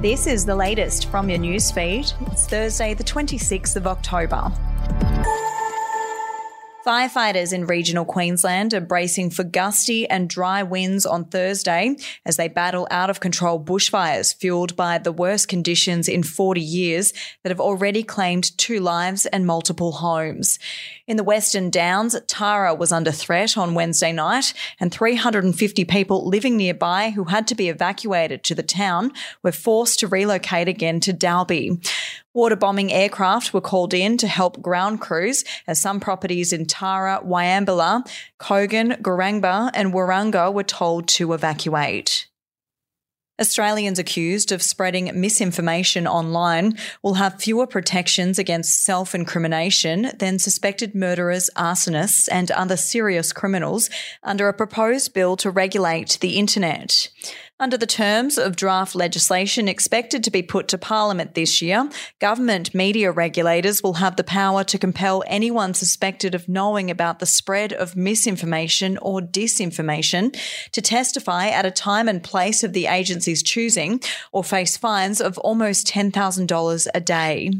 [0.00, 2.14] This is the latest from your newsfeed.
[2.30, 4.52] It's Thursday, the 26th of October.
[6.86, 12.46] Firefighters in regional Queensland are bracing for gusty and dry winds on Thursday as they
[12.46, 17.12] battle out of control bushfires fueled by the worst conditions in 40 years
[17.42, 20.60] that have already claimed two lives and multiple homes.
[21.08, 26.56] In the Western Downs, Tara was under threat on Wednesday night, and 350 people living
[26.56, 31.12] nearby who had to be evacuated to the town were forced to relocate again to
[31.12, 31.80] Dalby.
[32.38, 37.20] Water bombing aircraft were called in to help ground crews as some properties in Tara,
[37.24, 42.28] Wieambilla, Kogan, Goranba, and Weranga were told to evacuate.
[43.40, 50.94] Australians accused of spreading misinformation online will have fewer protections against self incrimination than suspected
[50.94, 53.90] murderers, arsonists, and other serious criminals
[54.22, 57.08] under a proposed bill to regulate the internet.
[57.60, 62.72] Under the terms of draft legislation expected to be put to Parliament this year, government
[62.72, 67.72] media regulators will have the power to compel anyone suspected of knowing about the spread
[67.72, 70.38] of misinformation or disinformation
[70.70, 74.00] to testify at a time and place of the agency's choosing
[74.30, 77.50] or face fines of almost $10,000 a day.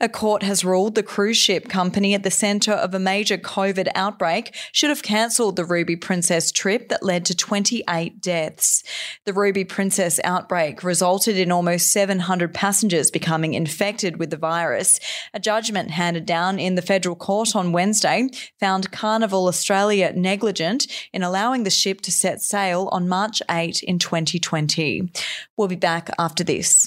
[0.00, 3.88] A court has ruled the cruise ship company at the centre of a major COVID
[3.96, 8.84] outbreak should have cancelled the Ruby Princess trip that led to 28 deaths.
[9.24, 15.00] The Ruby Princess outbreak resulted in almost 700 passengers becoming infected with the virus.
[15.34, 18.28] A judgment handed down in the federal court on Wednesday
[18.60, 23.98] found Carnival Australia negligent in allowing the ship to set sail on March 8 in
[23.98, 25.10] 2020.
[25.56, 26.86] We'll be back after this.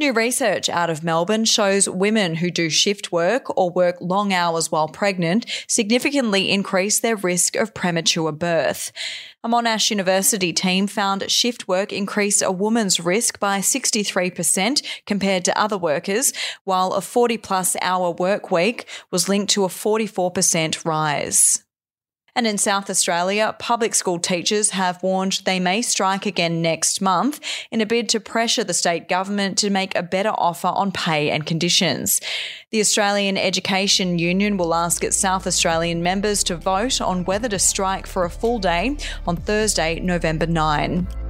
[0.00, 4.72] New research out of Melbourne shows women who do shift work or work long hours
[4.72, 8.92] while pregnant significantly increase their risk of premature birth.
[9.44, 15.60] A Monash University team found shift work increased a woman's risk by 63% compared to
[15.60, 16.32] other workers,
[16.64, 21.62] while a 40 plus hour work week was linked to a 44% rise.
[22.34, 27.40] And in South Australia, public school teachers have warned they may strike again next month
[27.70, 31.30] in a bid to pressure the state government to make a better offer on pay
[31.30, 32.20] and conditions.
[32.70, 37.58] The Australian Education Union will ask its South Australian members to vote on whether to
[37.58, 41.29] strike for a full day on Thursday, November 9.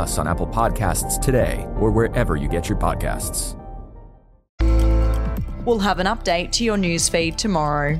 [0.17, 3.57] on Apple Podcasts today or wherever you get your podcasts.
[5.65, 7.99] We'll have an update to your newsfeed tomorrow.